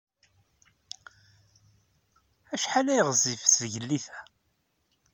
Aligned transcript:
Acḥal 2.53 2.87
ay 2.93 3.01
ɣezzifet 3.07 3.51
tleggit-a? 3.59 4.17